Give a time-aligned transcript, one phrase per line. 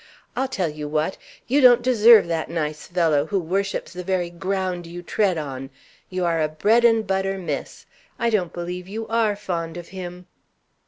[0.35, 1.19] I'll tell you what!
[1.45, 5.69] You don't deserve that nice fellow, who worships the very ground you tread on.
[6.09, 7.85] You are a bread and butter miss.
[8.17, 10.25] I don't believe you are fond of him!"